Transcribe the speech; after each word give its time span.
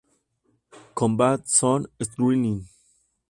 Combat 0.95 1.45
Zone 1.47 1.85
Wrestling 1.99 2.65